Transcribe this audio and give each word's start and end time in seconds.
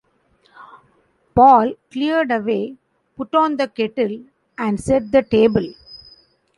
Paul 1.35 1.75
cleared 1.91 2.31
away, 2.31 2.75
put 3.15 3.35
on 3.35 3.57
the 3.57 3.67
kettle, 3.67 4.23
and 4.57 4.79
set 4.81 5.11
the 5.11 5.21
table. 5.21 5.75